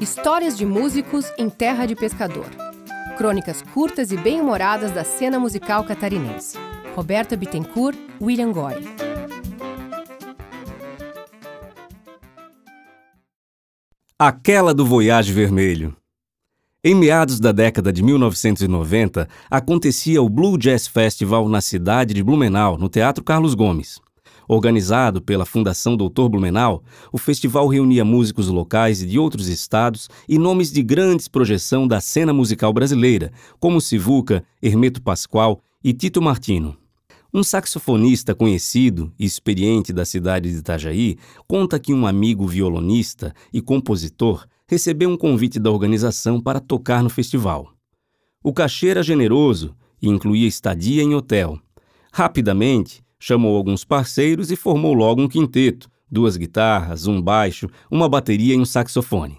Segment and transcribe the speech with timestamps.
[0.00, 2.46] Histórias de músicos em terra de pescador.
[3.16, 6.58] Crônicas curtas e bem-humoradas da cena musical catarinense.
[6.94, 8.74] Roberta Bittencourt, William Goy.
[14.18, 15.96] Aquela do Voyage Vermelho.
[16.82, 22.76] Em meados da década de 1990, acontecia o Blue Jazz Festival na cidade de Blumenau,
[22.76, 24.00] no Teatro Carlos Gomes.
[24.48, 26.82] Organizado pela Fundação Doutor Blumenau,
[27.12, 32.00] o festival reunia músicos locais e de outros estados e nomes de grandes projeção da
[32.00, 36.76] cena musical brasileira, como Sivuca, Hermeto Pascoal e Tito Martino.
[37.32, 41.16] Um saxofonista conhecido e experiente da cidade de Itajaí
[41.48, 47.10] conta que um amigo violonista e compositor recebeu um convite da organização para tocar no
[47.10, 47.72] festival.
[48.42, 51.58] O cachê era generoso e incluía estadia em hotel.
[52.12, 58.54] Rapidamente, chamou alguns parceiros e formou logo um quinteto, duas guitarras, um baixo, uma bateria
[58.54, 59.38] e um saxofone.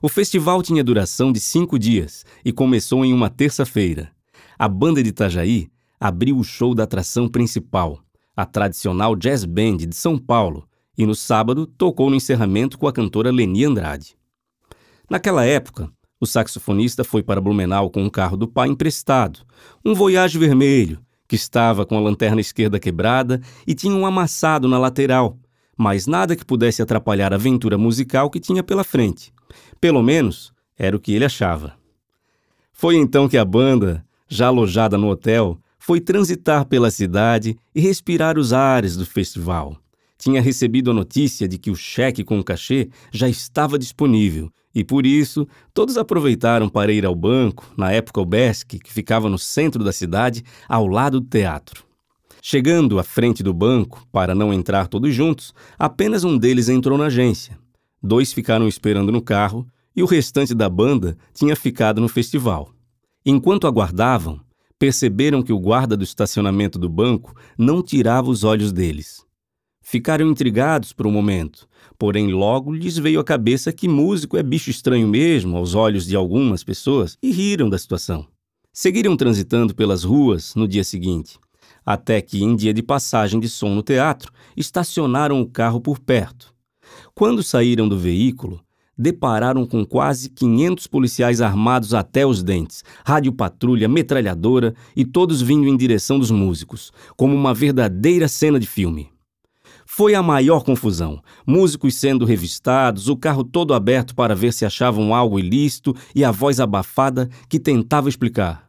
[0.00, 4.10] O festival tinha duração de cinco dias e começou em uma terça-feira.
[4.58, 5.68] A banda de Itajaí
[6.00, 8.00] abriu o show da atração principal,
[8.34, 12.92] a tradicional Jazz Band de São Paulo, e no sábado tocou no encerramento com a
[12.92, 14.16] cantora Leni Andrade.
[15.10, 19.40] Naquela época, o saxofonista foi para Blumenau com um carro do pai emprestado,
[19.84, 21.04] um Voyage vermelho,
[21.34, 25.38] estava com a lanterna esquerda quebrada e tinha um amassado na lateral,
[25.76, 29.32] mas nada que pudesse atrapalhar a aventura musical que tinha pela frente.
[29.80, 31.74] Pelo menos, era o que ele achava.
[32.72, 38.38] Foi então que a banda, já alojada no hotel, foi transitar pela cidade e respirar
[38.38, 39.76] os ares do festival.
[40.24, 44.82] Tinha recebido a notícia de que o cheque com o cachê já estava disponível e,
[44.82, 49.38] por isso, todos aproveitaram para ir ao banco, na época o BESC, que ficava no
[49.38, 51.84] centro da cidade, ao lado do teatro.
[52.40, 57.04] Chegando à frente do banco, para não entrar todos juntos, apenas um deles entrou na
[57.04, 57.58] agência.
[58.02, 62.70] Dois ficaram esperando no carro e o restante da banda tinha ficado no festival.
[63.26, 64.40] Enquanto aguardavam,
[64.78, 69.23] perceberam que o guarda do estacionamento do banco não tirava os olhos deles.
[69.86, 71.68] Ficaram intrigados por um momento,
[71.98, 76.16] porém logo lhes veio à cabeça que músico é bicho estranho mesmo aos olhos de
[76.16, 78.26] algumas pessoas e riram da situação.
[78.72, 81.38] Seguiram transitando pelas ruas no dia seguinte,
[81.84, 86.54] até que, em dia de passagem de som no teatro, estacionaram o carro por perto.
[87.14, 88.60] Quando saíram do veículo,
[88.96, 95.76] depararam com quase 500 policiais armados até os dentes, rádio-patrulha, metralhadora e todos vindo em
[95.76, 99.13] direção dos músicos, como uma verdadeira cena de filme.
[99.96, 101.22] Foi a maior confusão.
[101.46, 106.32] Músicos sendo revistados, o carro todo aberto para ver se achavam algo ilícito e a
[106.32, 108.68] voz abafada que tentava explicar.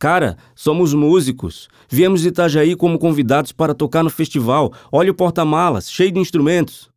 [0.00, 1.68] Cara, somos músicos.
[1.88, 4.72] Viemos de Itajaí como convidados para tocar no festival.
[4.90, 6.90] Olha o porta-malas, cheio de instrumentos.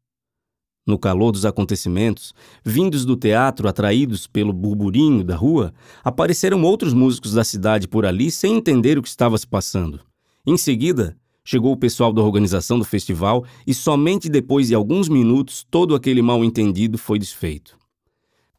[0.83, 2.33] No calor dos acontecimentos,
[2.65, 5.71] vindos do teatro atraídos pelo burburinho da rua,
[6.03, 9.99] apareceram outros músicos da cidade por ali sem entender o que estava se passando.
[10.47, 11.15] Em seguida,
[11.49, 16.21] chegou o pessoal da organização do festival e somente depois de alguns minutos todo aquele
[16.21, 17.75] mal-entendido foi desfeito.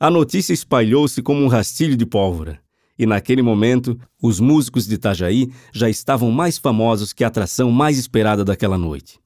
[0.00, 2.60] A notícia espalhou-se como um rastilho de pólvora.
[2.98, 7.96] E naquele momento, os músicos de Itajaí já estavam mais famosos que a atração mais
[7.96, 9.20] esperada daquela noite.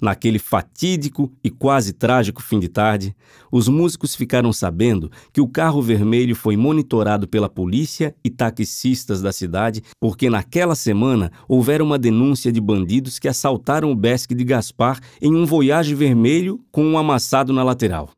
[0.00, 3.14] Naquele fatídico e quase trágico fim de tarde,
[3.50, 9.32] os músicos ficaram sabendo que o carro vermelho foi monitorado pela polícia e taxistas da
[9.32, 15.00] cidade porque naquela semana houvera uma denúncia de bandidos que assaltaram o Besque de Gaspar
[15.20, 18.10] em um Voyage vermelho com um amassado na lateral.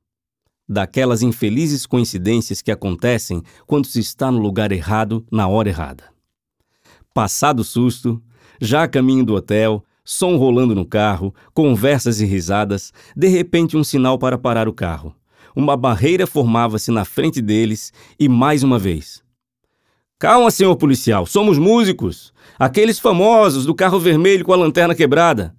[0.68, 6.04] Daquelas infelizes coincidências que acontecem quando se está no lugar errado na hora errada.
[7.14, 8.20] Passado o susto,
[8.60, 13.82] já a caminho do hotel, som rolando no carro, conversas e risadas, de repente um
[13.82, 15.14] sinal para parar o carro.
[15.54, 19.22] Uma barreira formava-se na frente deles e mais uma vez.
[20.18, 22.32] Calma, senhor policial, somos músicos.
[22.58, 25.54] Aqueles famosos do carro vermelho com a lanterna quebrada.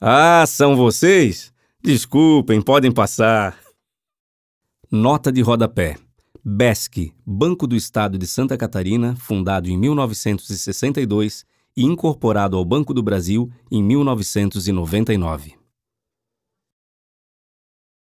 [0.00, 1.52] Ah, são vocês?
[1.82, 3.56] Desculpem, podem passar.
[4.90, 5.96] Nota de rodapé.
[6.44, 11.44] BESC, Banco do Estado de Santa Catarina, fundado em 1962
[11.76, 15.57] e incorporado ao Banco do Brasil em 1999.